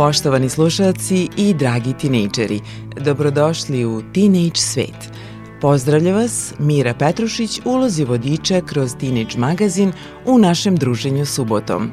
[0.00, 2.60] Poštovani slušalci i dragi tinejdžeri,
[3.04, 5.12] dobrodošli u Teenage svet.
[5.60, 9.92] Pozdravlja vas Mira Petrušić, ulozi vodiča kroz Teenage magazin
[10.26, 11.90] u našem druženju subotom.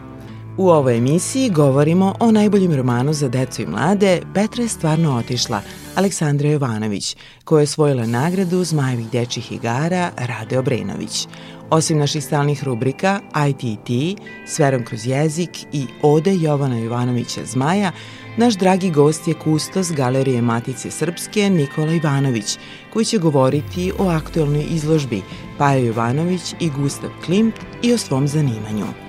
[0.57, 5.61] U ovoj emisiji govorimo o najboljim romanu za decu i mlade Petra je stvarno otišla,
[5.95, 11.27] Aleksandra Jovanović, koja je osvojila nagradu Zmajevih dečih igara Rade Obrenović.
[11.69, 13.19] Osim naših stalnih rubrika
[13.49, 17.91] ITT, Sverom kroz jezik i Ode Jovana Jovanovića Zmaja,
[18.37, 22.57] naš dragi gost je kustos Galerije Matice Srpske Nikola Ivanović,
[22.93, 25.21] koji će govoriti o aktuelnoj izložbi
[25.57, 29.06] Pajo Jovanović i Gustav Klimt i o svom zanimanju.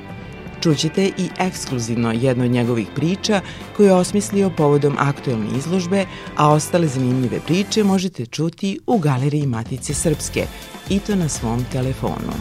[0.69, 3.41] Čućete i ekskluzivno jedno od njegovih priča
[3.77, 6.05] koje je osmislio povodom aktuelne izložbe,
[6.37, 10.47] a ostale zanimljive priče možete čuti u Galeriji Matice Srpske
[10.91, 12.33] i to na svom telefonu.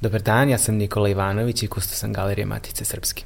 [0.00, 3.24] Dobar dan, ja sam Nikola Ivanović i kusto sam Galerije Matice Srpske.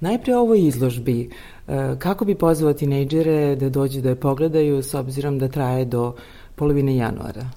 [0.00, 1.30] Najpre o ovoj izložbi.
[1.68, 6.14] E, kako bi pozvao tinejdžere da dođu da je pogledaju s obzirom da traje do
[6.54, 7.50] polovine januara?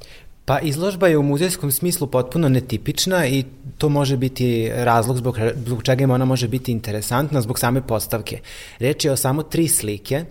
[0.46, 3.44] Pa izložba je u muzejskom smislu potpuno netipična i
[3.78, 8.40] to može biti razlog zbog, zbog čega im ona može biti interesantna zbog same postavke.
[8.80, 10.26] Reč je o samo tri slike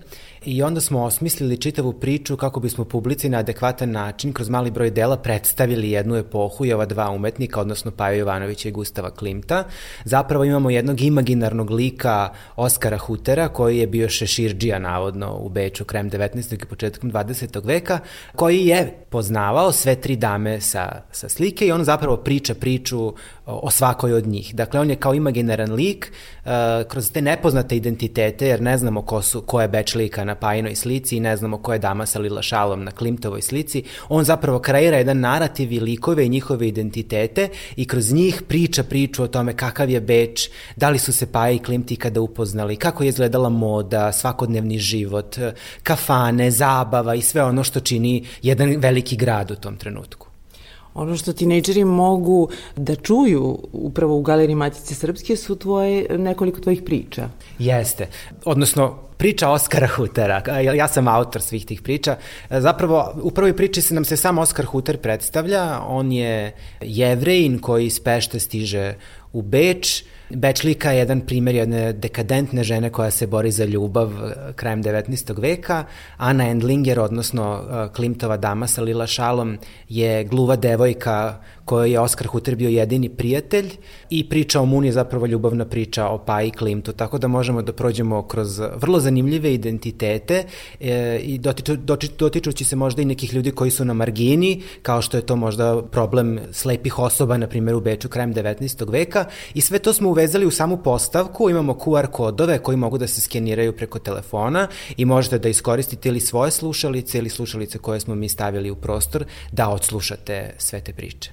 [0.44, 4.90] i onda smo osmislili čitavu priču kako bismo publici na adekvatan način kroz mali broj
[4.90, 9.64] dela predstavili jednu epohu i ova dva umetnika, odnosno Pajo Jovanovića i Gustava Klimta.
[10.04, 16.10] Zapravo imamo jednog imaginarnog lika Oskara Hutera koji je bio šeširđija navodno u Beču krajem
[16.10, 16.54] 19.
[16.54, 17.66] i početkom 20.
[17.66, 17.98] veka,
[18.36, 23.14] koji je poznavao sve tri dame sa, sa slike i on zapravo priča priču
[23.46, 24.54] o svakoj od njih.
[24.54, 26.12] Dakle, on je kao imaginaran lik
[26.44, 26.50] uh,
[26.88, 30.74] kroz te nepoznate identitete, jer ne znamo ko, su, ko je Beč lika na Pajinoj
[30.74, 34.58] slici i ne znamo ko je dama sa Lila Šalom na Klimtovoj slici, on zapravo
[34.58, 39.52] kreira jedan narativ i likove i njihove identitete i kroz njih priča priču o tome
[39.52, 43.48] kakav je Beč, da li su se Paja i Klimt ikada upoznali, kako je izgledala
[43.48, 45.36] moda, svakodnevni život,
[45.82, 50.23] kafane, zabava i sve ono što čini jedan veliki grad u tom trenutku.
[50.94, 56.82] Ono što tinejdžeri mogu da čuju upravo u Galeriji Matice Srpske su tvoje, nekoliko tvojih
[56.82, 57.28] priča.
[57.58, 58.08] Jeste.
[58.44, 60.42] Odnosno, priča Oskara Hutera.
[60.74, 62.16] Ja sam autor svih tih priča.
[62.50, 65.80] Zapravo, u prvoj priči se nam se sam Oskar Huter predstavlja.
[65.86, 68.94] On je jevrejin koji iz Pešte stiže
[69.32, 70.04] u Beč.
[70.30, 75.40] Bečlika je jedan primjer jedne dekadentne žene koja se bori za ljubav eh, krajem 19.
[75.40, 75.84] veka.
[76.16, 82.26] Ana Endlinger, odnosno eh, Klimtova dama sa Lila Šalom, je gluva devojka kojoj je Oskar
[82.26, 83.70] Huter bio jedini prijatelj
[84.10, 87.62] i priča o Muni je zapravo ljubavna priča o Pa i Klimtu, tako da možemo
[87.62, 90.44] da prođemo kroz vrlo zanimljive identitete
[90.80, 95.02] e, i dotiču, dotiču, dotičući se možda i nekih ljudi koji su na margini, kao
[95.02, 98.92] što je to možda problem slepih osoba, na primjer u Beču krajem 19.
[98.92, 99.24] veka
[99.54, 103.20] i sve to smo uvezali u samu postavku, imamo QR kodove koji mogu da se
[103.20, 108.28] skeniraju preko telefona i možete da iskoristite ili svoje slušalice ili slušalice koje smo mi
[108.28, 111.30] stavili u prostor da odslušate sve te priče.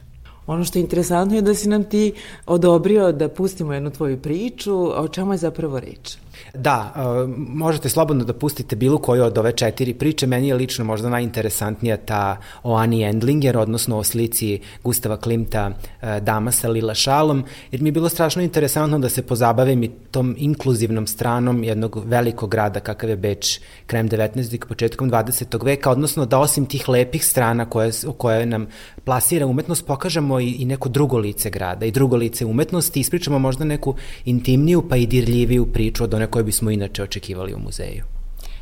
[0.47, 2.13] Ono što je interesantno je da si nam ti
[2.45, 6.17] odobrio da pustimo jednu tvoju priču, o čemu je zapravo reč?
[6.53, 10.27] Da, uh, možete slobodno da pustite bilo koju od ove četiri priče.
[10.27, 16.17] Meni je lično možda najinteresantnija ta o Ani Endlinger, odnosno o slici Gustava Klimta uh,
[16.21, 20.35] Dama sa Lila Šalom, jer mi je bilo strašno interesantno da se pozabavim i tom
[20.37, 24.55] inkluzivnom stranom jednog velikog grada kakav je Beč krajem 19.
[24.55, 25.65] i početkom 20.
[25.65, 28.67] veka, odnosno da osim tih lepih strana koje, koje nam
[29.03, 33.65] plasira umetnost, pokažemo i, i neko drugo lice grada i drugo lice umetnosti, ispričamo možda
[33.65, 33.95] neku
[34.25, 38.03] intimniju pa i dirljiviju priču od one koje bismo inače očekivali u muzeju.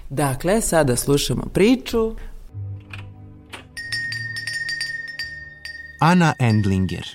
[0.10, 2.16] Dakle, sada slušamo priču
[6.00, 7.06] Ana Endlinger.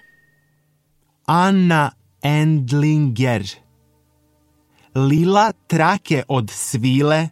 [1.27, 1.91] Ana
[2.23, 3.49] Endlinger.
[4.95, 7.29] Lila trake od svile?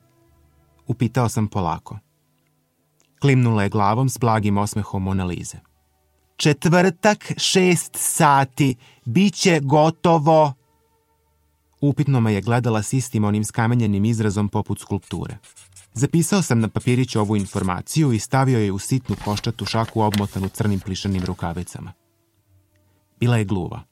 [0.87, 1.99] Upitao sam polako.
[3.21, 5.59] Klimnula je glavom s blagim osmehom Monalize.
[6.37, 8.75] Četvrtak, šest sati,
[9.05, 10.55] biće gotovo.
[11.83, 15.39] Upitno me je gledala s istim onim skamenjenim izrazom poput skulpture.
[15.95, 20.81] Zapisao sam na papiriću ovu informaciju i stavio je u sitnu koščatu šaku obmotanu crnim
[20.81, 21.93] plišanim rukavicama.
[23.21, 23.83] Bila je gluva.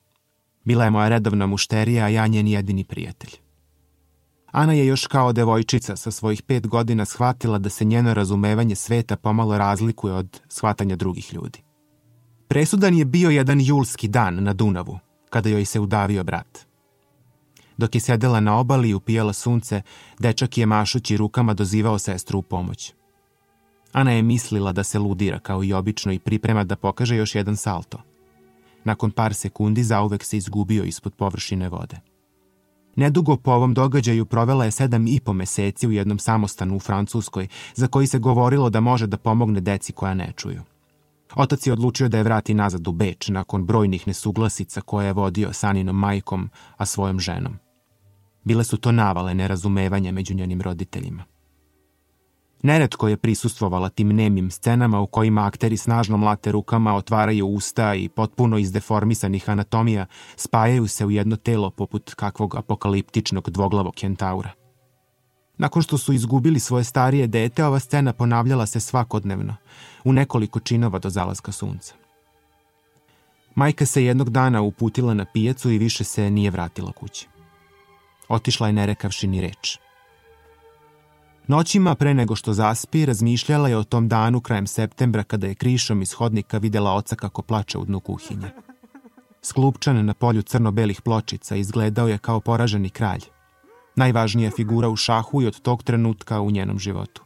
[0.65, 3.31] Bila je moja redovna mušterija, a ja njen jedini prijatelj.
[4.53, 9.17] Ana je još kao devojčica sa svojih pet godina shvatila da se njeno razumevanje sveta
[9.17, 11.63] pomalo razlikuje od shvatanja drugih ljudi.
[12.49, 14.99] Presudan je bio jedan julski dan na Dunavu,
[15.31, 16.70] kada joj se udavio brat.
[17.81, 19.83] Dok je sedela na obali i upijala sunce,
[20.19, 22.93] dečak je mašući rukama dozivao sestru u pomoć.
[23.93, 27.57] Ana je mislila da se ludira kao i obično i priprema da pokaže još jedan
[27.57, 27.99] salto.
[28.85, 31.97] Nakon par sekundi zauvek se izgubio ispod površine vode.
[32.97, 37.49] Nedugo po ovom događaju provela je sedam i po meseci u jednom samostanu u Francuskoj,
[37.75, 40.63] za koji se govorilo da može da pomogne deci koja ne čuju.
[41.35, 45.53] Otac je odlučio da je vrati nazad u Beč nakon brojnih nesuglasica koje je vodio
[45.53, 47.70] Saninom majkom, a svojom ženom.
[48.45, 51.25] Bile su to navale nerazumevanja među njenim roditeljima.
[52.63, 58.09] Neretko je prisustvovala tim nemim scenama u kojima akteri snažno mlate rukama, otvaraju usta i
[58.09, 60.07] potpuno izdeformisanih anatomija
[60.37, 64.51] spajaju se u jedno telo poput kakvog apokaliptičnog dvoglavog kentaura.
[65.59, 69.57] Nakon što su izgubili svoje starije dete, ova scena ponavljala se svakodnevno,
[70.05, 71.95] u nekoliko činova do zalaska sunca.
[73.55, 77.29] Majka se jednog dana uputila na pijacu i više se nije vratila kući.
[78.31, 79.79] Otišla je ne rekavši ni reč.
[81.47, 86.03] Noćima pre nego što zaspi, razmišljala je o tom danu krajem septembra kada je krišom
[86.03, 88.51] iz hodnika videla oca kako plače u dnu kuhinje.
[89.43, 93.21] Sklupčan na polju crno-belih pločica izgledao je kao poraženi kralj.
[93.97, 97.23] Najvažnija figura u šahu i od tog trenutka u njenom životu.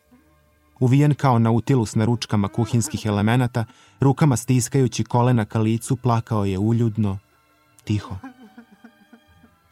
[0.80, 3.64] Uvijen kao nautilus na ručkama kuhinskih elemenata,
[4.00, 7.18] rukama stiskajući kolena ka licu, plakao je uljudno,
[7.84, 8.16] tiho.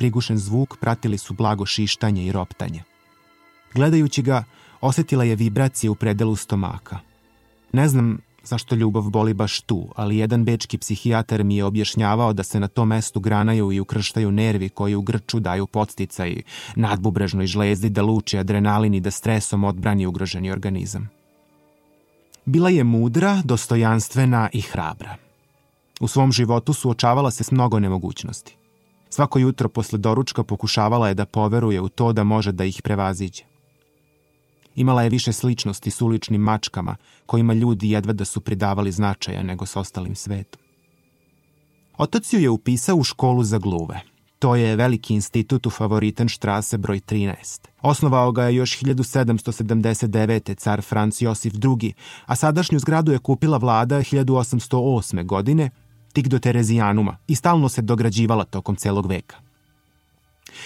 [0.02, 2.82] Prigušen zvuk pratili su blago šištanje i roptanje.
[3.75, 4.44] Gledajući ga,
[4.80, 6.99] osetila je vibracije u predelu stomaka.
[7.73, 12.42] Ne znam zašto ljubav boli baš tu, ali jedan bečki psihijatar mi je objašnjavao da
[12.42, 16.42] se na tom mestu granaju i ukrštaju nervi koji u grču daju podstica i
[16.76, 21.11] nadbubrežnoj žlezdi da luči adrenalin i da stresom odbrani ugroženi organizam.
[22.44, 25.16] Bila je mudra, dostojanstvena i hrabra.
[26.00, 28.62] U svom životu suočavala se s mnogo nemogućnosti.
[29.12, 33.42] Svako jutro posle doručka pokušavala je da poveruje u to da može da ih prevaziđe.
[34.75, 39.66] Imala je više sličnosti s uličnim mačkama, kojima ljudi jedva da su pridavali značaja nego
[39.66, 40.61] s ostalim svetom.
[41.99, 44.00] Otac ju je upisao u školu za gluve.
[44.38, 47.69] To je veliki institut u Favoritenštrase broj 13.
[47.83, 50.57] Osnovao ga je još 1779.
[50.57, 51.92] car Franc Josif II,
[52.26, 55.26] a sadašnju zgradu je kupila vlada 1808.
[55.26, 55.71] godine,
[56.12, 59.37] tik do Terezijanuma, i stalno se dograđivala tokom celog veka.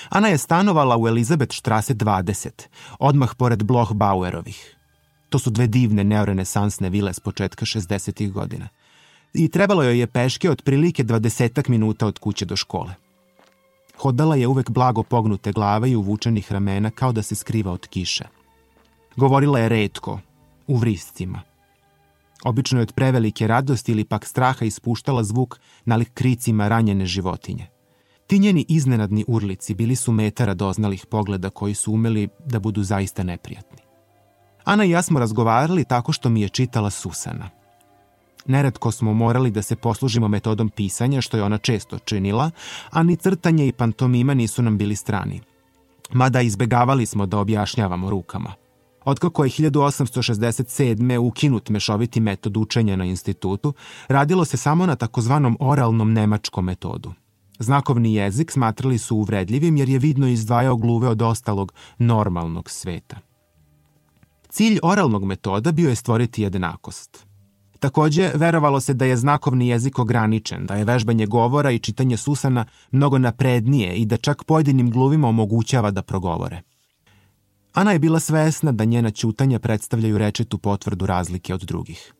[0.08, 2.50] Ana je stanovala u Elizabeth Štrase 20,
[2.98, 4.76] odmah pored Bloch Bauerovih.
[5.28, 8.32] To su dve divne neorenesansne vile s početka 60.
[8.32, 8.68] godina.
[9.34, 12.94] I trebalo joj je peške otprilike 20 minuta od kuće do škole.
[13.98, 18.24] Hodala je uvek blago pognute glave i uvučenih ramena kao da se skriva od kiše.
[19.16, 20.20] Govorila je redko,
[20.66, 21.42] u vriscima.
[22.44, 27.66] Obično je od prevelike radosti ili pak straha ispuštala zvuk nalik kricima ranjene životinje.
[28.26, 33.22] Ti njeni iznenadni urlici bili su meta radoznalih pogleda koji su umeli da budu zaista
[33.22, 33.78] neprijatni.
[34.64, 37.50] Ana i ja smo razgovarali tako što mi je čitala Susana.
[38.46, 42.50] Neretko smo morali da se poslužimo metodom pisanja, što je ona često činila,
[42.90, 45.40] a ni crtanje i pantomima nisu nam bili strani.
[46.12, 48.54] Mada izbegavali smo da objašnjavamo rukama.
[49.06, 51.18] Otkako je 1867.
[51.18, 53.74] ukinut mešoviti metod učenja na institutu,
[54.08, 57.12] radilo se samo na takozvanom oralnom nemačkom metodu–
[57.58, 63.16] Znakovni jezik smatrali su uvredljivim jer je vidno izdvajao gluve od ostalog normalnog sveta.
[64.48, 67.26] Cilj oralnog metoda bio je stvoriti jednakost.
[67.80, 72.64] Takođe, verovalo se da je znakovni jezik ograničen, da je vežbanje govora i čitanje susana
[72.90, 76.62] mnogo naprednije i da čak pojedinim gluvima omogućava da progovore.
[77.76, 82.14] Ana je bila svesna da njena ćutanja predstavljaju rečitu potvrdu razlike od drugih.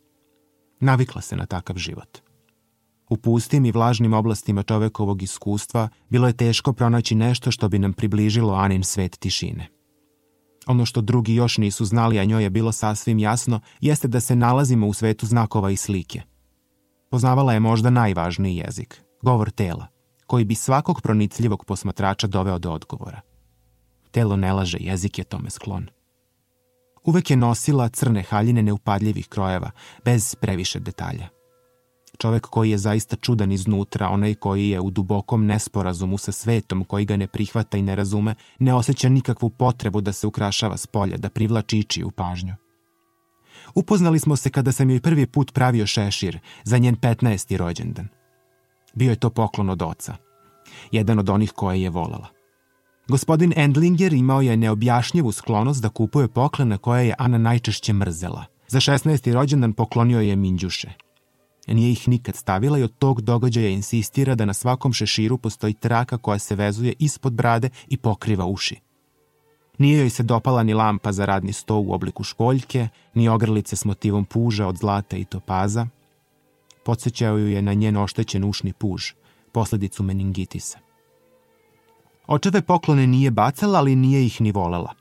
[0.81, 2.19] Navikla se na takav život.
[3.09, 7.93] U pustim i vlažnim oblastima čovekovog iskustva bilo je teško pronaći nešto što bi nam
[7.93, 9.69] približilo Anin svet tišine.
[10.67, 14.37] Ono što drugi još nisu znali, a njoj je bilo sasvim jasno, jeste da se
[14.37, 16.23] nalazimo u svetu znakova i slike.
[17.11, 19.87] Poznavala je možda najvažniji jezik, govor tela,
[20.27, 23.21] koji bi svakog pronicljivog posmatrača doveo do odgovora.
[24.17, 25.87] Telo ne laže, jezik je tome sklon.
[27.05, 29.71] Uvek je nosila crne haljine neupadljivih krojeva,
[30.05, 31.29] bez previše detalja.
[32.19, 37.05] Čovek koji je zaista čudan iznutra, onaj koji je u dubokom nesporazumu sa svetom, koji
[37.05, 41.17] ga ne prihvata i ne razume, ne osjeća nikakvu potrebu da se ukrašava s polja,
[41.17, 42.55] da privlači ičiju pažnju.
[43.75, 47.57] Upoznali smo se kada sam joj prvi put pravio šešir za njen 15.
[47.57, 48.09] rođendan.
[48.95, 50.17] Bio je to poklon od oca.
[50.91, 52.37] Jedan od onih koje je volala.
[53.09, 58.45] Gospodin Endlinger imao je neobjašnjivu sklonost da kupuje poklene koje je Ana najčešće mrzela.
[58.69, 59.33] Za 16.
[59.33, 60.89] rođendan poklonio je minđuše.
[61.67, 66.19] Nije ih nikad stavila i od tog događaja insistira da na svakom šeširu postoji traka
[66.19, 68.81] koja se vezuje ispod brade i pokriva uši.
[69.79, 73.85] Nije joj se dopala ni lampa za radni sto u obliku školjke, ni ogrlice s
[73.85, 75.87] motivom puža od zlata i topaza.
[76.85, 79.13] Podsećao ju je na njen oštećen ušni puž,
[79.53, 80.86] posledicu meningitisa.
[82.27, 84.95] Očeve poklone nije bacala, ali nije ih ni volela.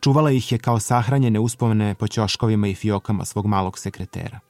[0.00, 4.40] Čuvala ih je kao sahranjene uspomene po ćoškovima i fiokama svog malog sekretera.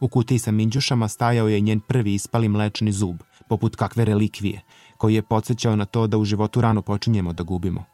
[0.00, 3.16] U kutiji sa minđušama stajao je njen prvi ispali mlečni zub,
[3.48, 4.60] poput kakve relikvije,
[4.96, 7.84] koji je podsjećao na to da u životu rano počinjemo da gubimo.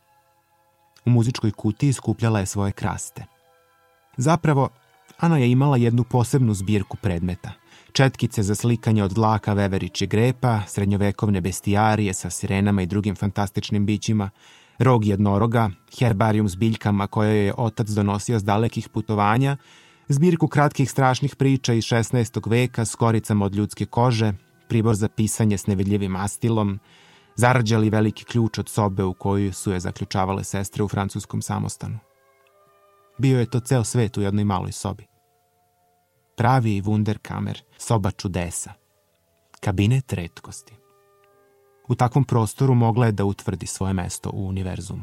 [1.04, 3.24] U muzičkoj kutiji skupljala je svoje kraste.
[4.16, 4.68] Zapravo,
[5.18, 7.52] Ana je imala jednu posebnu zbirku predmeta.
[7.92, 14.30] Četkice za slikanje od dlaka veveriće grepa, srednjovekovne bestijarije sa sirenama i drugim fantastičnim bićima,
[14.78, 19.56] rog jednoroga, herbarijum s biljkama koje je otac donosio s dalekih putovanja
[20.08, 22.50] zbirku kratkih strašnih priča iz 16.
[22.50, 24.32] veka s koricama od ljudske kože,
[24.68, 26.80] pribor za pisanje s nevidljivim mastilom,
[27.36, 31.98] zarađali veliki ključ od sobe u koju su je zaključavale sestre u francuskom samostanu.
[33.18, 35.06] Bio je to ceo svet u jednoj maloj sobi.
[36.38, 38.72] Pravi wunderkamer, soba čudesa.
[39.60, 40.72] Kabinet redkosti.
[41.88, 45.02] U takvom prostoru mogla je da utvrdi svoje mesto u univerzumu.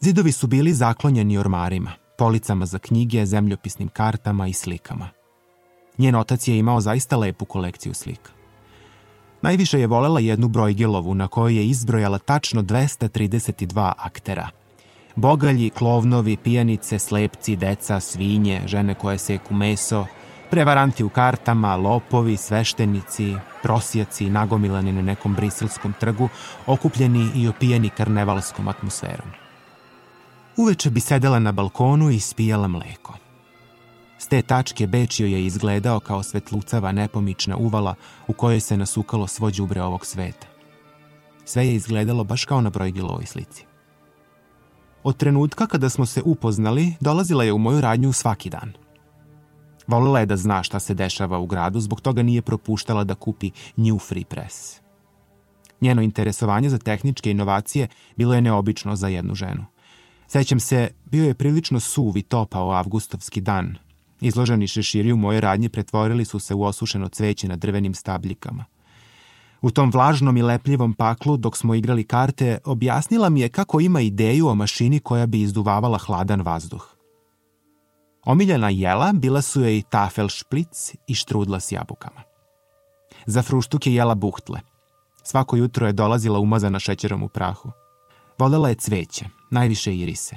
[0.00, 5.08] Zidovi su bili zaklonjeni ormarima, policama za knjige, zemljopisnim kartama i slikama.
[5.98, 8.30] Njen otac je imao zaista lepu kolekciju slika.
[9.42, 14.61] Najviše je volela jednu brojgilovu na kojoj je izbrojala tačno 232 aktera.
[15.16, 20.06] Bogalji, klovnovi, pijanice, slepci, deca, svinje, žene koje seku meso,
[20.50, 26.28] prevaranti u kartama, lopovi, sveštenici, prosjaci nagomilani na nekom briselskom trgu,
[26.66, 29.28] okupljeni i opijeni karnevalskom atmosferom.
[30.56, 33.14] Uveče bi sedela na balkonu i spijala mleko.
[34.18, 37.94] S te tačke Bečio je izgledao kao svetlucava nepomična uvala
[38.26, 40.46] u kojoj se nasukalo svo đubre ovog sveta.
[41.44, 43.71] Sve je izgledalo baš kao na brojgilovoj slici.
[45.04, 48.72] Od trenutka kada smo se upoznali, dolazila je u moju radnju svaki dan.
[49.86, 53.50] Volila je da zna šta se dešava u gradu, zbog toga nije propuštala da kupi
[53.76, 54.80] New Free Press.
[55.80, 59.64] Njeno interesovanje za tehničke inovacije bilo je neobično za jednu ženu.
[60.28, 63.76] Sećam se, bio je prilično suv i topao avgustovski dan.
[64.20, 68.64] Izloženi šeširi u moje radnji pretvorili su se u osušeno cveće na drvenim stabljikama.
[69.62, 74.00] U tom vlažnom i lepljivom paklu, dok smo igrali karte, objasnila mi je kako ima
[74.00, 76.86] ideju o mašini koja bi izduvavala hladan vazduh.
[78.24, 82.22] Omiljena jela bila su joj tafel šplic i štrudla s jabukama.
[83.26, 84.60] Za fruštuk je jela buhtle.
[85.22, 87.70] Svako jutro je dolazila umazana šećerom u prahu.
[88.38, 90.36] Volela je cveće, najviše irise.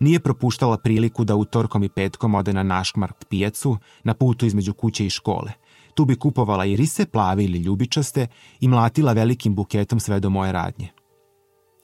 [0.00, 5.06] Nije propuštala priliku da utorkom i petkom ode na Naškmarkt pijacu na putu između kuće
[5.06, 5.52] i škole.
[5.96, 8.26] Tu bi kupovala irise, plave ili ljubičaste
[8.60, 10.88] i mlatila velikim buketom sve do moje radnje.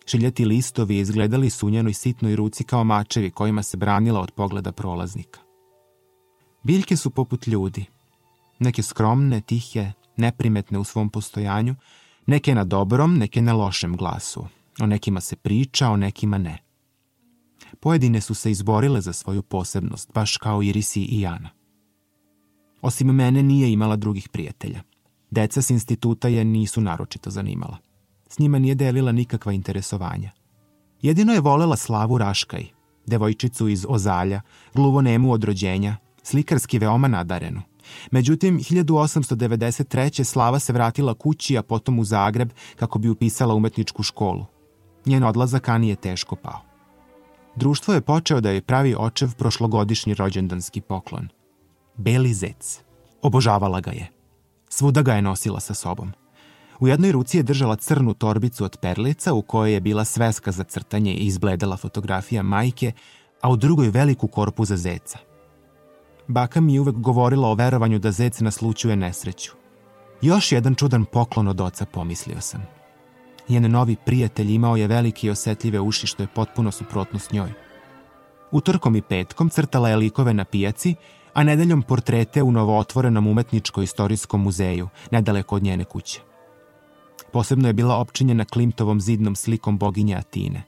[0.06, 4.72] Šiljati listovi izgledali su u njenoj sitnoj ruci kao mačevi kojima se branila od pogleda
[4.72, 5.40] prolaznika.
[6.62, 7.84] Biljke su poput ljudi.
[8.58, 11.74] Neke skromne, tihe, neprimetne u svom postojanju,
[12.26, 14.46] neke na dobrom, neke na lošem glasu,
[14.80, 16.58] O nekima se priča, o nekima ne.
[17.80, 21.50] Pojedine su se izborile za svoju posebnost, baš kao Irisi i Jana.
[22.82, 24.82] Osim mene nije imala drugih prijatelja.
[25.30, 27.78] Deca s instituta je nisu naročito zanimala.
[28.28, 30.30] S njima nije delila nikakva interesovanja.
[31.02, 32.66] Jedino je volela Slavu Raškaj,
[33.06, 34.40] devojčicu iz Ozalja,
[34.74, 37.62] gluvonemu od rođenja, slikarski veoma nadarenu.
[38.10, 40.24] Međutim, 1893.
[40.24, 44.44] Slava se vratila kući, a potom u Zagreb kako bi upisala umetničku školu.
[45.06, 46.60] Njen odlazak Ani je teško pao.
[47.56, 51.28] Društvo je počeo da je pravi očev prošlogodišnji rođendanski poklon.
[51.96, 52.80] Beli zec.
[53.22, 54.08] Obožavala ga je.
[54.68, 56.12] Svuda ga je nosila sa sobom.
[56.80, 60.64] U jednoj ruci je držala crnu torbicu od perlica u kojoj je bila sveska za
[60.64, 62.92] crtanje i izbledala fotografija majke,
[63.40, 65.18] a u drugoj veliku korpu za zeca.
[66.28, 69.52] Baka mi je uvek govorila o verovanju da zec naslučuje nesreću.
[70.22, 72.66] Još jedan čudan poklon od oca, pomislio sam.
[73.48, 77.52] Njen novi prijatelj imao je velike i osetljive uši što je potpuno suprotno s njoj.
[78.50, 80.94] Utorkom i petkom crtala je likove na pijaci,
[81.34, 86.20] a nedeljom portrete u novootvorenom umetničko-istorijskom muzeju, nedaleko od njene kuće.
[87.32, 90.62] Posebno je bila opčinjena Klimtovom zidnom slikom boginje Atine.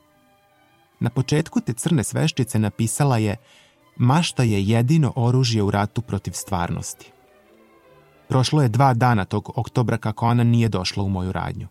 [1.01, 3.37] Na početku te crne sveščice napisala je
[3.97, 7.13] Mašta je jedino oružje u ratu protiv stvarnosti.
[8.29, 11.69] Prošlo je dva dana tog oktobra kako ona nije došla u moju radnju.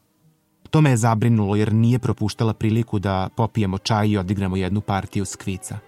[0.69, 5.25] To me je zabrinulo jer nije propuštala priliku da popijemo čaj i odigramo jednu partiju
[5.25, 5.79] skvica.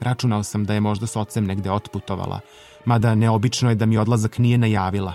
[0.00, 2.40] Računao sam da je možda s ocem negde otputovala,
[2.84, 5.14] mada neobično je da mi odlazak nije najavila.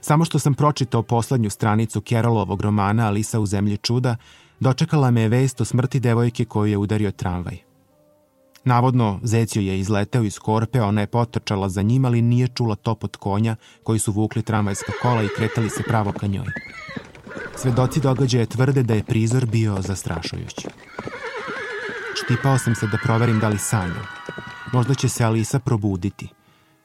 [0.00, 4.16] Samo što sam pročitao poslednju stranicu Kerolovog romana Alisa u zemlji čuda,
[4.60, 7.58] dočekala me je vest o smrti devojke koju je udario tramvaj.
[8.64, 13.04] Navodno, Zecio je izleteo iz korpe, ona je potrčala za njim, ali nije čula top
[13.04, 16.46] od konja koji su vukli tramvajska kola i kretali se pravo ka njoj.
[17.56, 20.68] Svedoci događaja tvrde da je prizor bio zastrašujući.
[22.14, 24.06] Štipao sam se da proverim da li sanjam.
[24.72, 26.28] Možda će se Alisa probuditi.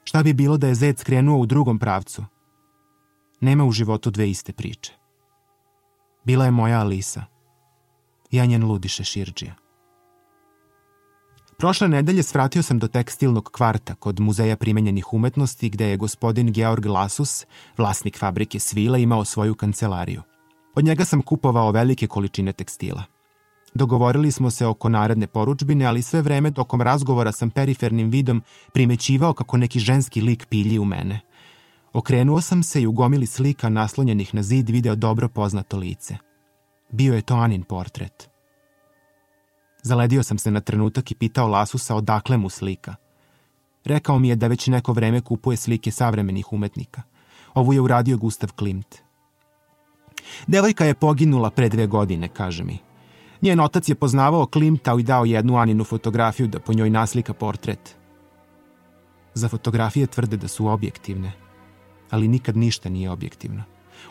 [0.04, 2.24] Šta bi bilo da je zec krenuo u drugom pravcu?
[3.40, 4.92] Nema u životu dve iste priče.
[6.24, 7.24] Bila je moja Alisa.
[8.30, 9.54] Ja njen ludiše Širđija.
[11.58, 16.86] Prošle nedelje svratio sam do tekstilnog kvarta kod Muzeja primenjenih umetnosti gde je gospodin Georg
[16.86, 17.46] Lasus,
[17.78, 20.22] vlasnik fabrike svila, imao svoju kancelariju.
[20.74, 23.04] Od njega sam kupovao velike količine tekstila.
[23.74, 29.32] Dogovorili smo se oko naredne poručbine, ali sve vreme tokom razgovora sam perifernim vidom primećivao
[29.32, 31.20] kako neki ženski lik pilji u mene.
[31.92, 36.16] Okrenuo sam se i u gomili slika naslonjenih na zid video dobro poznato lice.
[36.90, 38.30] Bio je to Anin portret.
[39.82, 42.94] Zaledio sam se na trenutak i pitao Lasusa odakle mu slika.
[43.84, 47.02] Rekao mi je da već neko vreme kupuje slike savremenih umetnika.
[47.54, 48.96] Ovu je uradio Gustav Klimt.
[50.46, 52.89] Devojka je poginula pre dve godine, kaže mi.
[53.42, 57.96] Njen otac je poznavao Klimta i dao jednu Aninu fotografiju da po njoj naslika portret.
[59.34, 61.32] Za fotografije tvrde da su objektivne,
[62.10, 63.62] ali nikad ništa nije objektivno.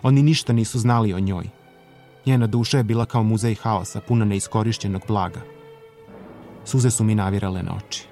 [0.02, 1.50] Oni ništa nisu znali o njoj.
[2.26, 5.42] Njena duša je bila kao muzej haosa, puna neiskorišćenog blaga.
[6.66, 8.08] Suze su mi navirale na oči.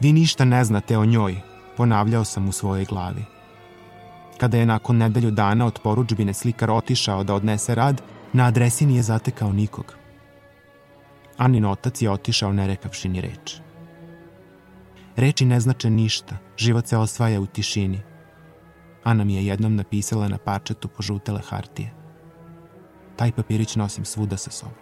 [0.00, 1.36] Vi ništa ne znate o njoj,
[1.76, 3.24] ponavljao sam u svojoj glavi.
[4.38, 9.02] Kada je nakon nedelju dana od poručbine slikar otišao da odnese rad, na adresi nije
[9.02, 10.01] zatekao nikog.
[11.42, 13.56] Anin otac je otišao ne rekavši ni reč.
[15.16, 18.00] Reči ne znače ništa, život se osvaja u tišini.
[19.04, 21.90] Ana mi je jednom napisala na parčetu požutele hartije.
[23.16, 24.78] Taj papirić nosim svuda sa sobom.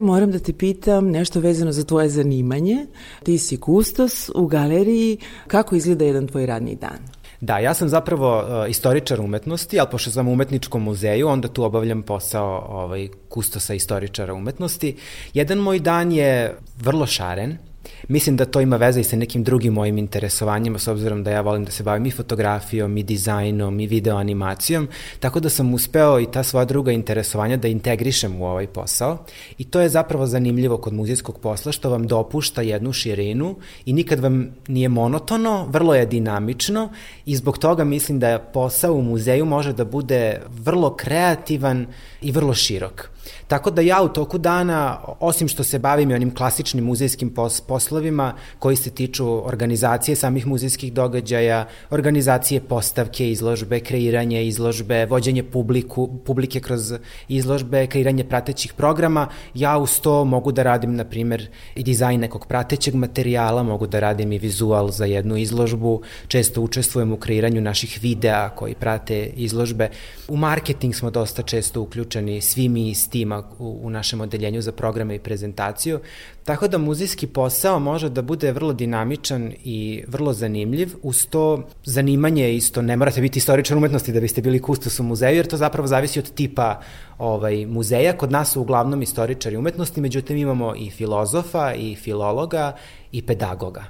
[0.00, 2.86] Moram da te pitam nešto vezano za tvoje zanimanje.
[3.24, 5.18] Ti si kustos u galeriji.
[5.46, 7.17] Kako izgleda jedan tvoj radni dan?
[7.40, 11.64] Da, ja sam zapravo uh, istoričar umetnosti, ali pošto sam u umetničkom muzeju, onda tu
[11.64, 14.96] obavljam posao ovaj, kustosa istoričara umetnosti.
[15.34, 17.58] Jedan moj dan je vrlo šaren,
[18.08, 21.40] Mislim da to ima veze i sa nekim drugim mojim interesovanjima, s obzirom da ja
[21.40, 24.88] volim da se bavim i fotografijom, i dizajnom, i videoanimacijom,
[25.20, 29.18] tako da sam uspeo i ta svoja druga interesovanja da integrišem u ovaj posao.
[29.58, 34.20] I to je zapravo zanimljivo kod muzejskog posla, što vam dopušta jednu širinu i nikad
[34.20, 36.90] vam nije monotono, vrlo je dinamično
[37.26, 41.86] i zbog toga mislim da posao u muzeju može da bude vrlo kreativan
[42.22, 43.10] i vrlo širok.
[43.46, 47.60] Tako da ja u toku dana, osim što se bavim i onim klasičnim muzejskim pos
[47.68, 56.08] poslovima koji se tiču organizacije samih muzejskih događaja, organizacije postavke, izložbe, kreiranje izložbe, vođenje publiku,
[56.24, 56.94] publike kroz
[57.28, 62.46] izložbe, kreiranje pratećih programa, ja uz to mogu da radim, na primer, i dizajn nekog
[62.46, 67.98] pratećeg materijala, mogu da radim i vizual za jednu izložbu, često učestvujem u kreiranju naših
[68.02, 69.90] videa koji prate izložbe.
[70.28, 74.72] U marketing smo dosta često uključeni svi mi iz tima u, u našem odeljenju za
[74.72, 76.00] programe i prezentaciju,
[76.48, 82.54] tako da muzejski posao može da bude vrlo dinamičan i vrlo zanimljiv, uz to zanimanje
[82.54, 85.86] isto, ne morate biti istoričar umetnosti da biste bili kustos u muzeju, jer to zapravo
[85.86, 86.80] zavisi od tipa
[87.18, 88.16] ovaj, muzeja.
[88.16, 92.76] Kod nas su uglavnom istoričari umetnosti, međutim imamo i filozofa, i filologa,
[93.12, 93.84] i pedagoga.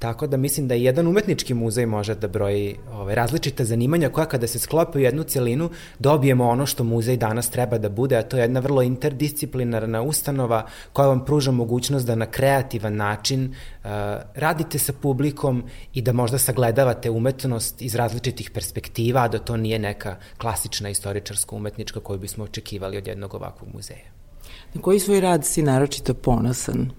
[0.00, 4.46] Tako da mislim da jedan umetnički muzej može da broji ove, različite zanimanja koja kada
[4.46, 8.36] se sklope u jednu celinu dobijemo ono što muzej danas treba da bude, a to
[8.36, 13.90] je jedna vrlo interdisciplinarna ustanova koja vam pruža mogućnost da na kreativan način uh,
[14.34, 19.78] radite sa publikom i da možda sagledavate umetnost iz različitih perspektiva, a da to nije
[19.78, 24.08] neka klasična istoričarska umetnička koju bismo očekivali od jednog ovakvog muzeja.
[24.74, 26.90] Na koji svoj rad si naročito ponosan?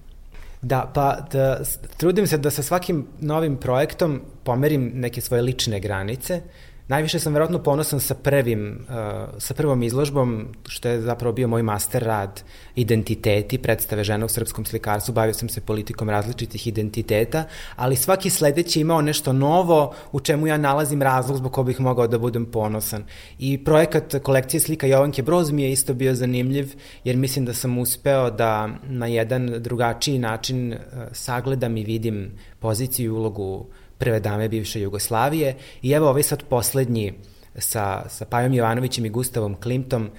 [0.62, 1.62] Da, pa da,
[1.97, 6.41] trudim se da sa svakim novim projektom pomerim neke svoje lične granice.
[6.88, 8.96] Najviše sam verovatno ponosan sa prvim, uh,
[9.38, 12.44] sa prvom izložbom, što je zapravo bio moj master rad
[12.76, 17.44] identiteti, predstave žena u srpskom slikarstvu, bavio sam se politikom različitih identiteta,
[17.76, 22.08] ali svaki sledeći imao nešto novo u čemu ja nalazim razlog zbog kojeg bih mogao
[22.08, 23.04] da budem ponosan.
[23.39, 27.78] I projekat kolekcije slika Jovanke Broz mi je isto bio zanimljiv, jer mislim da sam
[27.78, 30.80] uspeo da na jedan drugačiji način uh,
[31.12, 33.65] sagledam i vidim poziciju i ulogu
[34.02, 35.56] prve dame bivše Jugoslavije.
[35.82, 37.14] I evo ovaj sad poslednji
[37.56, 40.10] sa, sa Pajom Jovanovićem i Gustavom Klimtom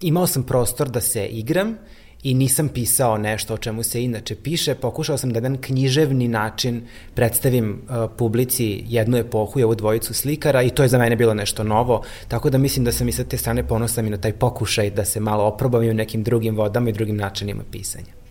[0.00, 1.76] imao sam prostor da se igram
[2.22, 6.82] i nisam pisao nešto o čemu se inače piše, pokušao sam da jedan književni način
[7.14, 11.34] predstavim uh, publici jednu epohu i ovu dvojicu slikara i to je za mene bilo
[11.34, 14.32] nešto novo, tako da mislim da sam i sa te strane ponosan i na taj
[14.32, 18.21] pokušaj da se malo oprobam i u nekim drugim vodama i drugim načinima pisanja.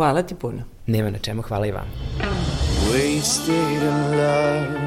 [0.00, 0.62] Hvala ti puno.
[0.86, 1.86] Nema na čemu, hvala i vam.
[2.92, 4.80] Wasted in love,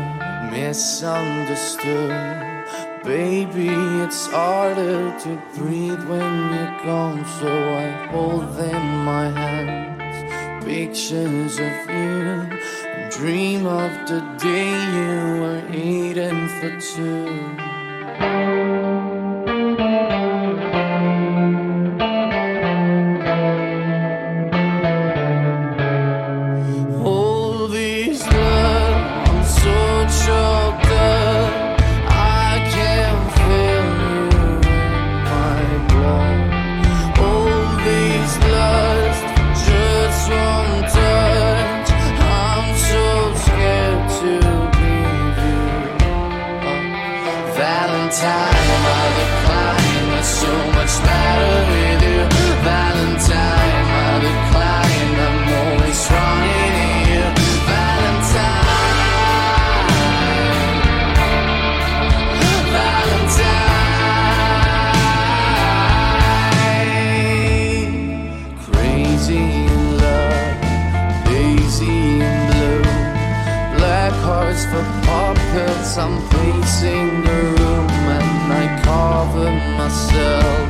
[0.51, 2.11] misunderstood.
[3.05, 3.69] Baby,
[4.05, 10.17] it's harder to breathe when you're gone, so I hold them in my hands.
[10.65, 12.49] Pictures of you,
[12.95, 17.63] and dream of the day you were eating for two.
[80.13, 80.62] Myself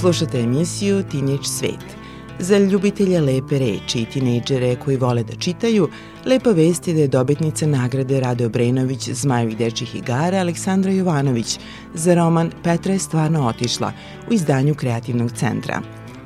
[0.00, 1.96] Slušate emisiju Teenage Svet.
[2.38, 5.88] Za ljubitelje lepe reči i tinejdžere koji vole da čitaju,
[6.26, 11.58] lepa vest je da je dobitnica nagrade Rade Obrenović Zmajevih dečih igara Aleksandra Jovanović
[11.94, 13.92] za roman Petra je stvarno otišla
[14.30, 15.80] u izdanju Kreativnog centra.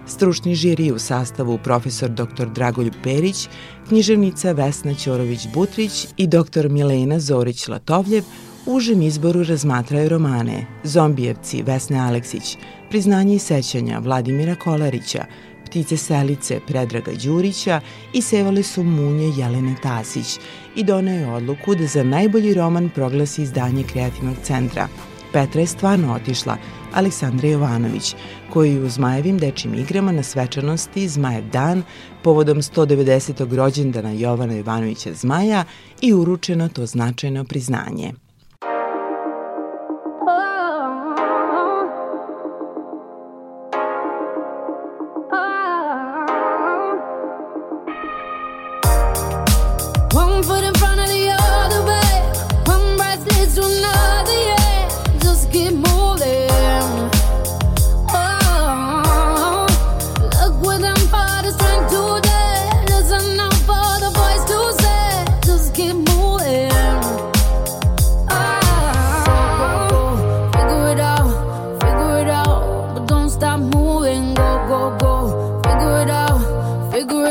[0.07, 2.47] Stručni žiri u sastavu profesor dr.
[2.55, 3.49] Dragoljub Perić,
[3.89, 6.69] književnica Vesna Ćorović-Butrić i dr.
[6.69, 8.23] Milena Zorić-Latovljev
[8.69, 12.57] užem izboru razmatraju romane Zombijevci Vesne Aleksić,
[12.91, 15.25] Priznanje i sećanja Vladimira Kolarića,
[15.67, 17.81] Ptice selice Predraga Đurića
[18.13, 20.39] i sevale su munje Jelene Tasić
[20.77, 24.89] i doneo je odluku da za najbolji roman proglasi izdanje Kreativnog centra.
[25.33, 26.57] Petra je stvarno otišla,
[26.95, 28.15] Aleksandra Jovanović,
[28.51, 31.83] koji u Zmajevim dečim igrama na svečanosti Zmajev dan
[32.23, 33.57] povodom 190.
[33.57, 35.65] rođendana Jovana Jovanovića Zmaja
[36.01, 38.13] i uručeno to značajno priznanje.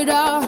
[0.07, 0.46] it all.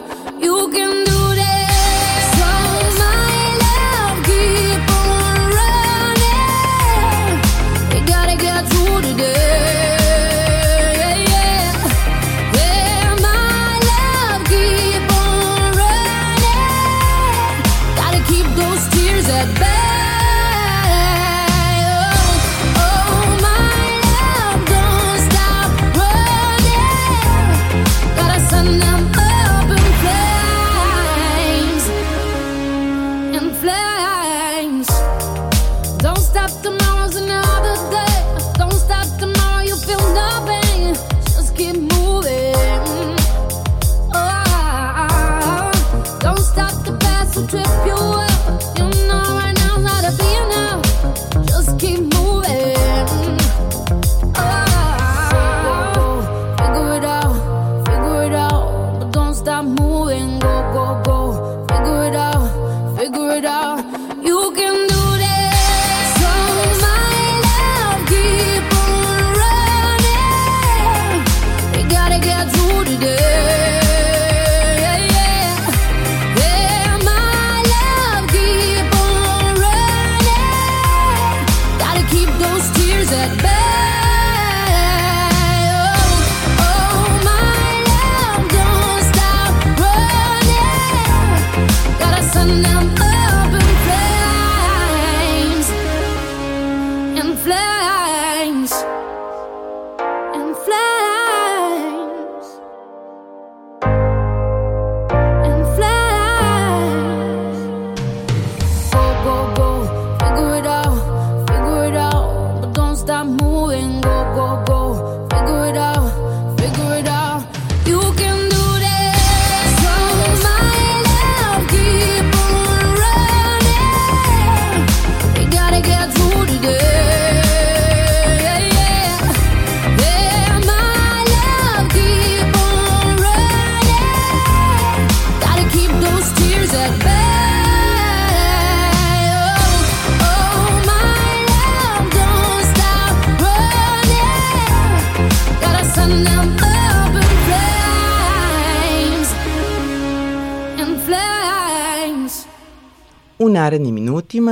[92.72, 93.09] I'm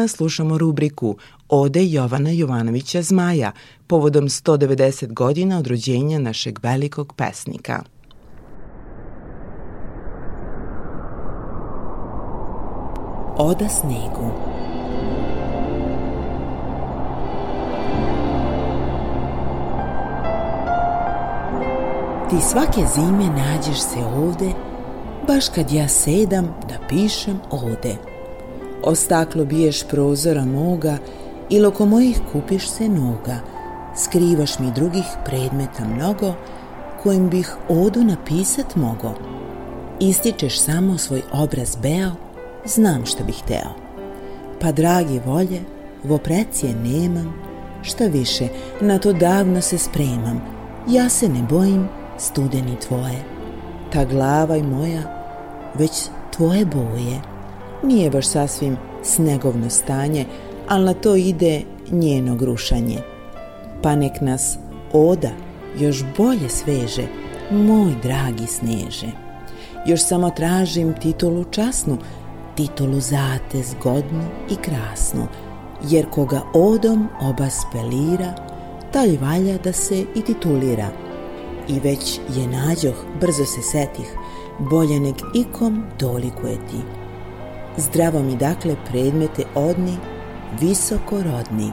[0.09, 1.17] minutima slušamo rubriku
[1.49, 3.53] Ode Jovana Jovanovića Zmaja
[3.87, 7.83] povodom 190 godina od rođenja našeg velikog pesnika.
[13.37, 14.33] Oda snegu
[22.31, 24.53] Ti svake zime nađeš se ovde,
[25.27, 28.08] baš kad ja sedam da pišem ode.
[28.83, 30.99] O staklo biješ prozora moga
[31.51, 33.41] i loko mojih kupiš se noga.
[33.97, 36.35] Skrivaš mi drugih predmeta mnogo,
[37.03, 39.15] kojim bih odu napisat mogo.
[40.01, 42.11] Ističeš samo svoj obraz beo,
[42.65, 43.71] znam šta bih teo.
[44.61, 45.61] Pa dragi volje,
[46.05, 47.35] vo precije nemam,
[47.83, 48.49] šta više,
[48.81, 50.43] na to davno se spremam.
[50.89, 51.89] Ja se ne bojim
[52.19, 53.25] studeni tvoje.
[53.93, 55.03] Ta glava i moja
[55.75, 57.38] već tvoje boje.
[57.83, 60.27] Nije baš sasvim snegovno stanje,
[60.69, 62.99] ali na to ide njeno grušanje.
[63.83, 64.59] Pa nek nas
[64.93, 65.31] oda
[65.79, 67.03] još bolje sveže,
[67.51, 69.07] moj dragi sneže.
[69.87, 71.99] Još samo tražim titulu časnu,
[72.57, 75.27] titulu zate zgodnu i krasnu,
[75.91, 78.35] jer koga odom oba spelira,
[78.93, 80.89] taj valja da se i titulira.
[81.69, 84.17] I već je nađoh, brzo se setih,
[84.59, 86.98] bolje nek ikom dolikuje ti.
[87.79, 89.97] Zdravo mi dakle predmete odni,
[90.61, 91.73] visoko rodni.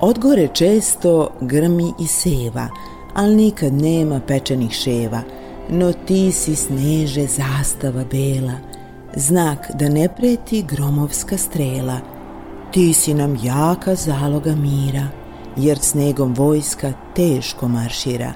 [0.00, 2.68] Odgore često grmi i seva,
[3.14, 5.22] al nikad nema pečenih ševa,
[5.70, 8.58] no ti si sneže zastava bela,
[9.16, 12.00] znak da ne preti gromovska strela.
[12.72, 15.08] Ti si nam jaka zaloga mira,
[15.56, 18.32] jer snegom vojska teško maršira.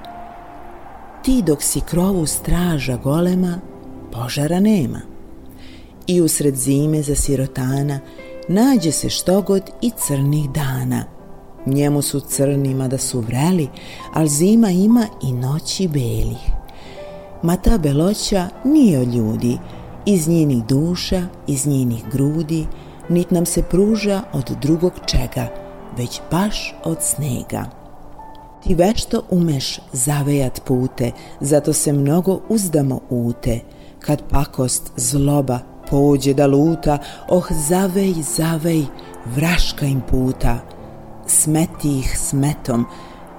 [1.22, 3.58] Ti dok si krovu straža golema,
[4.12, 5.09] požara nema.
[6.06, 8.00] I usred zime za sirotana
[8.48, 11.04] nađe se štogod i crnih dana.
[11.66, 13.68] Njemu su crni mada su vreli,
[14.12, 16.50] al zima ima i noći belih.
[17.42, 19.58] Ma ta beloća nije od ljudi,
[20.06, 22.66] iz njenih duša, iz njenih grudi,
[23.08, 25.48] nit nam se pruža od drugog čega,
[25.98, 27.64] već baš od snega.
[28.62, 33.60] Ti vešto umeš zavejat pute, zato se mnogo uzdamo ute.
[33.98, 35.58] Kad pakost zloba
[35.90, 36.98] pođe da luta,
[37.28, 38.84] oh zavej, zavej,
[39.36, 40.58] vraška im puta.
[41.26, 42.86] Smeti ih smetom,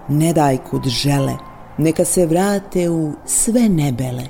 [0.08, 1.34] ne daj kud žele,
[1.78, 4.24] neka se vrate u sve nebele.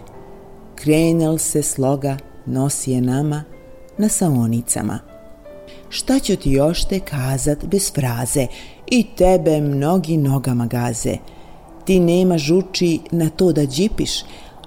[0.75, 3.43] Krenel se sloga, nosi je nama
[3.97, 4.99] na saonicama.
[5.89, 8.47] Šta ću ti još te kazat bez fraze
[8.87, 11.17] i tebe mnogi nogama gaze.
[11.85, 14.11] Ti nema žuči na to da džipiš,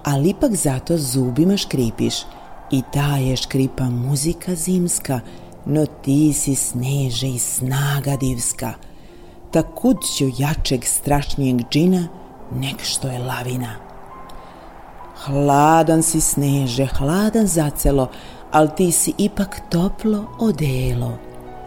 [0.03, 2.15] ali ipak zato zubima škripiš.
[2.75, 5.19] I ta je škripa muzika zimska,
[5.65, 8.73] no ti si sneže i snaga divska.
[9.51, 12.07] Ta kud ću jačeg strašnijeg džina,
[12.51, 13.75] nek što je lavina.
[15.25, 18.09] Hladan si sneže, hladan zacelo,
[18.51, 21.17] al ti si ipak toplo odelo.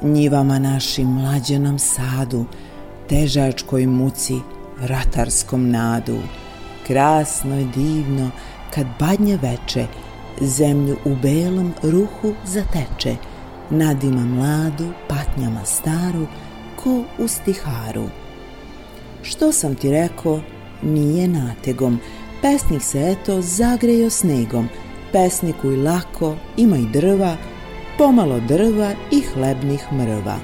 [0.03, 2.45] Njivama našim mlađenom sadu,
[3.09, 4.37] težačkoj muci,
[4.81, 6.19] ratarskom nadu.
[6.87, 8.31] Krasno je divno
[8.75, 9.87] kad badnje veče,
[10.41, 13.17] zemlju u belom ruhu zateče,
[13.71, 16.27] nadima mladu, patnjama staru,
[16.77, 18.05] ko u stiharu.
[19.23, 20.41] Što sam ti rekao,
[20.83, 22.01] nije nategom,
[22.43, 24.69] pesnik se eto zagrejo snegom,
[25.13, 27.37] pesniku i lako, ima i drva,
[27.99, 30.37] pomalo drva i hlebnih mrva.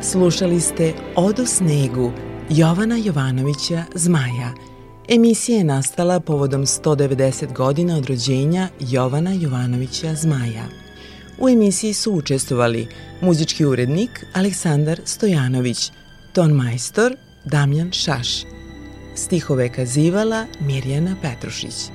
[0.00, 2.10] Slušali ste Odo snegu
[2.50, 4.52] Jovana Jovanovića Zmaja.
[5.08, 10.64] Emisija je nastala povodom 190 godina od rođenja Jovana Jovanovića Zmaja.
[11.38, 12.88] U emisiji su učestvovali
[13.20, 15.92] muzički urednik Aleksandar Stojanović,
[16.32, 18.28] ton majstor Damjan Šaš,
[19.14, 21.93] stihove kazivala Mirjana Petrušić.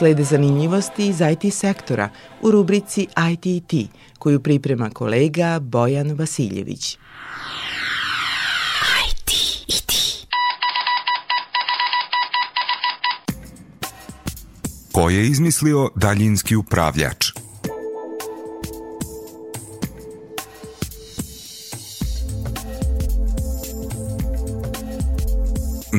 [0.00, 2.08] Slede zanimljivosti iz IT sektora
[2.42, 6.98] u rubrici ITT, koju priprema kolega Bojan Vasiljević.
[14.92, 17.29] Ko je izmislio daljinski upravljač?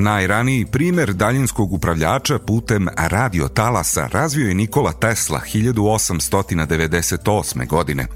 [0.02, 7.68] Najraniji primer daljinskog upravljača putem radiotalasa razvio je Nikola Tesla 1898.
[7.68, 8.08] godine.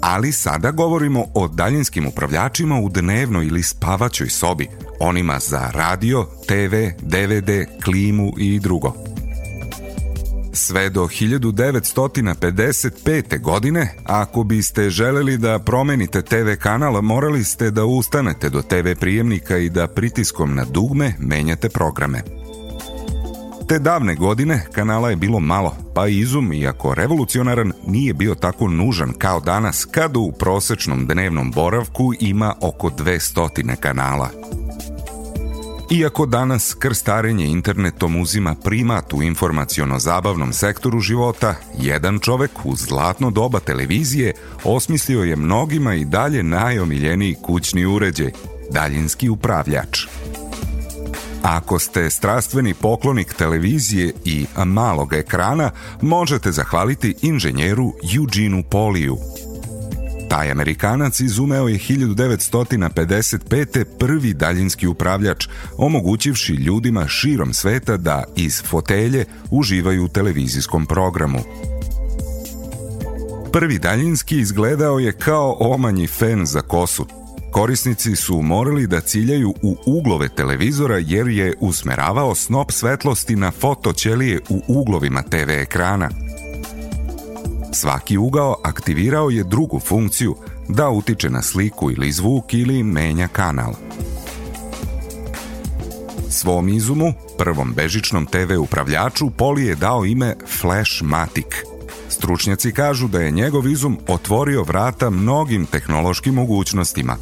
[0.00, 4.68] Ali sada govorimo o daljinskim upravljačima u dnevnoj ili spavaćoj sobi,
[5.00, 7.50] onima za radio, TV, DVD,
[7.84, 9.13] klimu i drugo.
[10.56, 13.40] Sve do 1955.
[13.40, 19.58] godine, ako biste želeli da promenite TV kanal, morali ste da ustanete do TV prijemnika
[19.58, 22.22] i da pritiskom na dugme menjate programe.
[23.68, 29.12] Te davne godine kanala je bilo malo, pa izum, iako revolucionaran, nije bio tako nužan
[29.18, 34.30] kao danas, kad u prosečnom dnevnom boravku ima oko 200 kanala.
[35.90, 43.60] Iako danas krstarenje internetom uzima primat u informaciono-zabavnom sektoru života, jedan čovek u zlatno doba
[43.60, 44.32] televizije
[44.64, 48.32] osmislio je mnogima i dalje najomiljeniji kućni uređaj,
[48.70, 50.06] daljinski upravljač.
[51.42, 55.70] Ako ste strastveni poklonik televizije i malog ekrana,
[56.02, 59.16] možete zahvaliti inženjeru Eugeneu Poliju–
[60.28, 63.84] Taj Amerikanac izumeo je 1955.
[63.98, 71.38] prvi daljinski upravljač, omogućivši ljudima širom sveta da iz fotelje uživaju u televizijskom programu.
[73.52, 77.06] Prvi daljinski izgledao je kao omanji fen za kosu.
[77.52, 84.40] Korisnici su morali da ciljaju u uglove televizora jer je usmeravao snop svetlosti na fotoćelije
[84.48, 86.10] u uglovima TV ekrana–
[87.74, 90.36] Svaki ugao aktivirao je drugu funkciju
[90.68, 93.74] da utiče na sliku ili zvuk ili menja kanal.
[96.30, 101.46] Svom izumu, prvom bežičnom TV upravljaču, Poli je dao ime Flashmatic.
[102.08, 107.16] Stručnjaci kažu da je njegov izum otvorio vrata mnogim tehnološkim mogućnostima.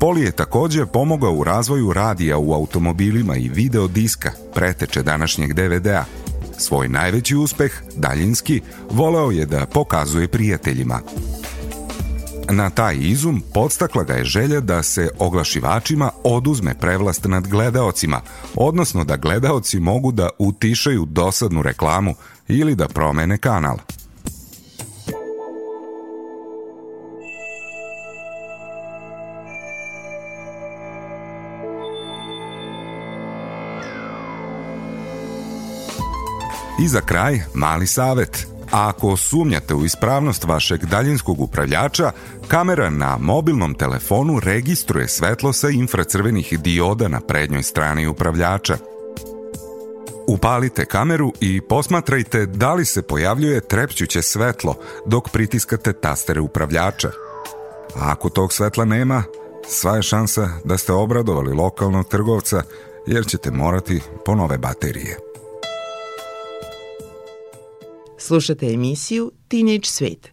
[0.00, 6.04] Poli je takođe pomogao u razvoju radija u automobilima i video diska, preteče današnjeg DVD-a,
[6.60, 11.00] Svoj najveći uspeh, daljinski, voleo je da pokazuje prijateljima.
[12.50, 18.20] Na taj izum podstakla ga je želja da se oglašivačima oduzme prevlast nad gledaocima,
[18.54, 22.14] odnosno da gledaoci mogu da utišaju dosadnu reklamu
[22.48, 23.76] ili da promene kanal.
[36.80, 38.46] I za kraj, mali savet.
[38.70, 42.12] Ako sumnjate u ispravnost vašeg daljinskog upravljača,
[42.48, 48.76] kamera na mobilnom telefonu registruje svetlo sa infracrvenih dioda na prednjoj strani upravljača.
[50.26, 54.74] Upalite kameru i posmatrajte da li se pojavljuje trepćuće svetlo
[55.06, 57.10] dok pritiskate tastere upravljača.
[57.94, 59.22] A ako tog svetla nema,
[59.68, 62.62] sva je šansa da ste obradovali lokalnog trgovca
[63.06, 65.29] jer ćete morati po nove baterije.
[68.22, 70.30] Slušate emisiju Teenage Svet.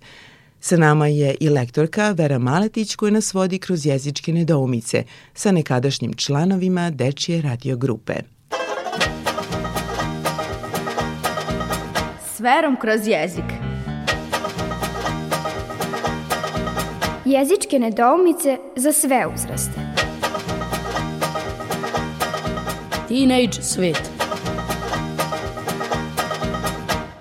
[0.59, 6.13] Sa nama je i lektorka Vera Maletić koja nas vodi kroz jezičke nedoumice sa nekadašnjim
[6.13, 8.13] članovima Dečije radio grupe.
[12.35, 13.51] S verom kroz jezik.
[17.25, 19.79] Jezičke nedoumice za sve uzraste.
[23.07, 24.16] Teenage Svet.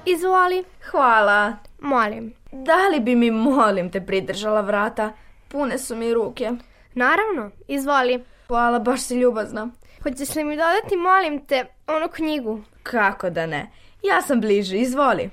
[0.07, 0.65] Izvoli.
[0.91, 1.57] Hvala.
[1.81, 2.35] Molim.
[2.53, 5.13] Da li bi mi, molim te, pridržala vrata?
[5.49, 6.51] Pune su mi ruke.
[6.95, 8.25] Naravno, izvoli.
[8.49, 9.69] Hvala, baš si ljubazna.
[10.03, 12.61] Hoćeš li mi dodati, molim te, onu knjigu?
[12.83, 13.71] Kako da ne?
[14.03, 15.31] Ja sam bliže, izvoli.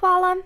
[0.00, 0.36] Hvala.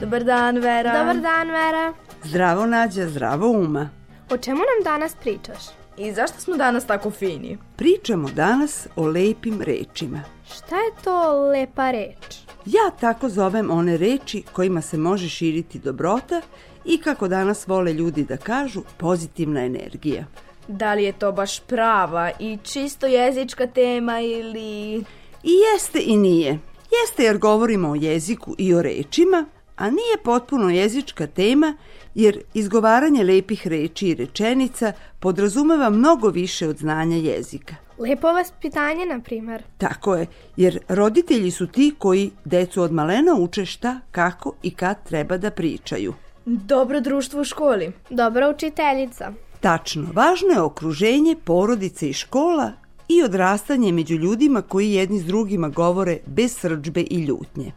[0.00, 0.98] Dobar dan, Vera.
[0.98, 1.92] Dobar dan, Vera.
[2.22, 3.90] Zdravo, Nađa, zdravo, Uma.
[4.30, 5.77] O čemu nam danas pričaš?
[5.98, 7.58] I zašto smo danas tako fini?
[7.76, 10.22] Pričamo danas o lepim rečima.
[10.54, 12.36] Šta je to lepa reč?
[12.66, 16.40] Ja tako zovem one reči kojima se može širiti dobrota
[16.84, 20.24] i kako danas vole ljudi da kažu pozitivna energija.
[20.68, 25.04] Da li je to baš prava i čisto jezička tema ili...
[25.42, 26.58] I jeste i nije.
[27.02, 29.46] Jeste jer govorimo o jeziku i o rečima,
[29.78, 31.76] a nije potpuno jezička tema
[32.14, 37.74] jer izgovaranje lepih reči i rečenica podrazumeva mnogo više od znanja jezika.
[37.98, 39.62] Lepo vaspitanje, na primer.
[39.78, 40.26] Tako je,
[40.56, 45.50] jer roditelji su ti koji decu od malena uče šta, kako i kad treba da
[45.50, 46.14] pričaju.
[46.44, 47.92] Dobro društvo u školi.
[48.10, 49.32] Dobra učiteljica.
[49.60, 52.72] Tačno, važno je okruženje, porodice i škola
[53.08, 57.72] i odrastanje među ljudima koji jedni s drugima govore bez srđbe i ljutnje.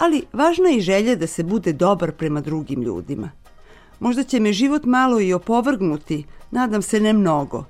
[0.00, 3.30] Ali važna je i želja da se bude dobar prema drugim ljudima.
[4.00, 7.64] Možda će me život malo i opovrgnuti, nadam se ne mnogo,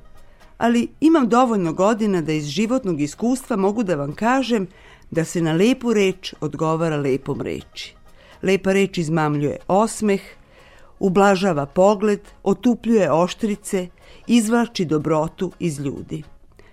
[0.58, 4.66] ali imam dovoljno godina da iz životnog iskustva mogu da vam kažem
[5.10, 7.94] da se na lepu reč odgovara lepom reči.
[8.42, 10.20] Lepa reč izmamljuje osmeh,
[10.98, 13.88] ublažava pogled, otupljuje oštrice,
[14.26, 16.22] izvlači dobrotu iz ljudi.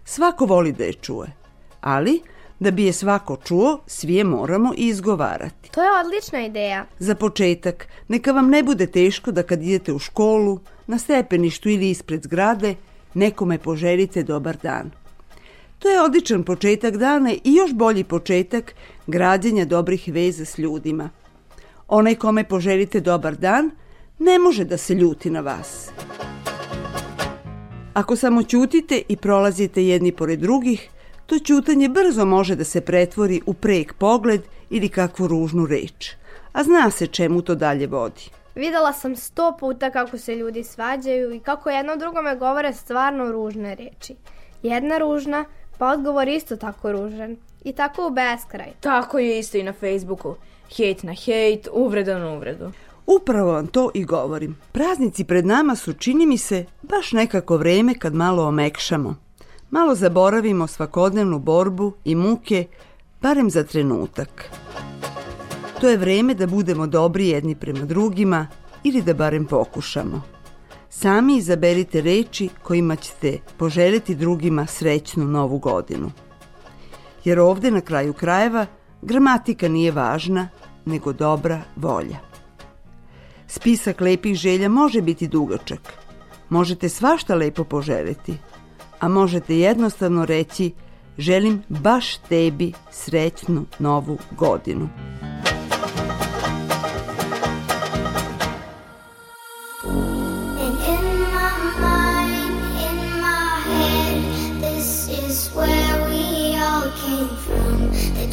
[0.05, 1.33] Svako voli da je čuje,
[1.81, 2.21] ali
[2.59, 5.71] da bi je svako čuo, svi je moramo i izgovarati.
[5.71, 6.85] To je odlična ideja.
[6.99, 11.89] Za početak, neka vam ne bude teško da kad idete u školu, na stepeništu ili
[11.89, 12.75] ispred zgrade,
[13.13, 14.91] nekome poželite dobar dan.
[15.79, 18.75] To je odličan početak dana i još bolji početak
[19.07, 21.09] građenja dobrih veza s ljudima.
[21.87, 23.71] Onaj kome poželite dobar dan,
[24.19, 25.89] ne može da se ljuti na vas.
[27.93, 30.89] Ako samo ćutite i prolazite jedni pored drugih,
[31.27, 36.11] to ćutanje brzo može da se pretvori u prek pogled ili kakvu ružnu reč.
[36.53, 38.29] A zna se čemu to dalje vodi.
[38.55, 43.75] Videla sam sto puta kako se ljudi svađaju i kako jedno drugome govore stvarno ružne
[43.75, 44.15] reči.
[44.63, 45.45] Jedna ružna,
[45.77, 47.35] pa odgovor isto tako ružan.
[47.63, 48.71] I tako u beskraj.
[48.79, 50.35] Tako je isto i na Facebooku.
[50.77, 52.71] Hejt na hejt, uvreda na uvredu.
[53.05, 54.57] Upravo vam to i govorim.
[54.71, 59.26] Praznici pred nama su, čini mi se, baš nekako vreme kad malo omekšamo.
[59.71, 62.65] Malo zaboravimo svakodnevnu borbu i muke,
[63.21, 64.51] barem za trenutak.
[65.81, 68.47] To je vreme da budemo dobri jedni prema drugima
[68.83, 70.21] ili da barem pokušamo.
[70.89, 76.11] Sami izaberite reči kojima ćete poželjeti drugima srećnu novu godinu.
[77.23, 78.65] Jer ovde na kraju krajeva
[79.01, 80.49] gramatika nije važna,
[80.85, 82.17] nego dobra volja.
[83.47, 85.93] Spisak lepih želja može biti dugačak.
[86.49, 88.37] Možete svašta lepo poželjeti,
[88.99, 90.71] a možete jednostavno reći
[91.17, 94.89] želim baš tebi srećnu novu godinu.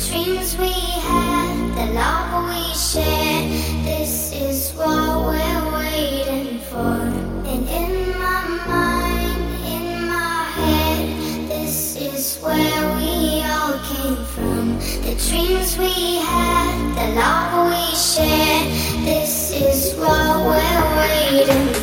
[0.09, 0.73] Dreams we
[1.07, 3.54] had, the love we shared,
[15.35, 18.68] dreams we had, the love we shared,
[19.05, 21.74] this is what we're waiting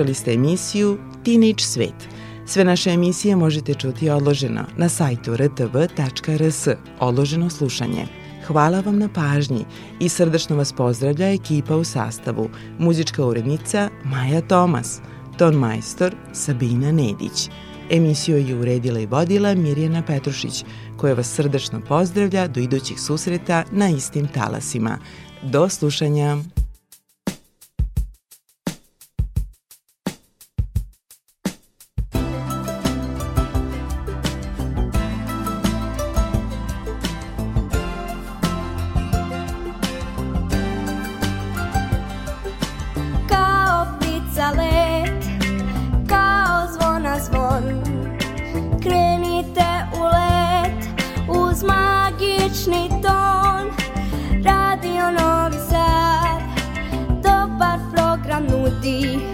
[0.00, 2.08] Slušali ste emisiju Teenage Svet.
[2.46, 6.68] Sve naše emisije možete čuti odloženo na sajtu rtv.rs,
[7.00, 8.06] odloženo slušanje.
[8.46, 9.64] Hvala vam na pažnji
[10.00, 12.48] i srdačno vas pozdravlja ekipa u sastavu,
[12.78, 15.00] muzička urednica Maja Tomas,
[15.38, 17.50] ton majstor Sabina Nedić.
[17.90, 20.64] Emisiju je uredila i vodila Mirjana Petrušić,
[20.96, 24.98] koja vas srdačno pozdravlja do idućih susreta na istim talasima.
[25.42, 26.59] Do slušanja!
[58.80, 59.29] D.